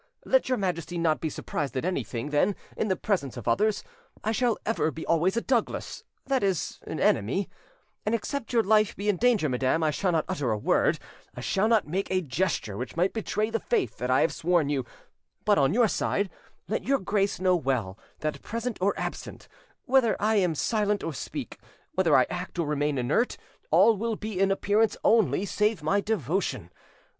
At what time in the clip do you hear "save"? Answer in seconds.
25.45-25.83